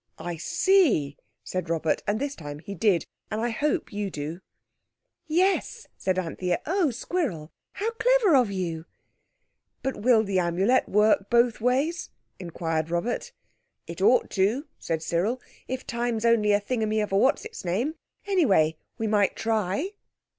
"I 0.17 0.35
see," 0.37 1.15
said 1.43 1.69
Robert, 1.69 2.01
and 2.07 2.19
this 2.19 2.33
time 2.33 2.57
he 2.57 2.73
did, 2.73 3.05
and 3.29 3.39
I 3.39 3.49
hope 3.51 3.93
you 3.93 4.09
do. 4.09 4.39
"Yes," 5.27 5.85
said 5.95 6.17
Anthea. 6.17 6.59
"Oh, 6.65 6.89
Squirrel, 6.89 7.51
how 7.73 7.91
clever 7.91 8.35
of 8.35 8.49
you!" 8.49 8.85
"But 9.83 9.97
will 9.97 10.23
the 10.23 10.39
Amulet 10.39 10.89
work 10.89 11.29
both 11.29 11.61
ways?" 11.61 12.09
inquired 12.39 12.89
Robert. 12.89 13.31
"It 13.85 14.01
ought 14.01 14.31
to," 14.31 14.65
said 14.79 15.03
Cyril, 15.03 15.39
"if 15.67 15.85
time's 15.85 16.25
only 16.25 16.51
a 16.51 16.59
thingummy 16.59 17.03
of 17.03 17.11
whatsitsname. 17.11 17.93
Anyway 18.25 18.77
we 18.97 19.05
might 19.05 19.35
try." 19.35 19.91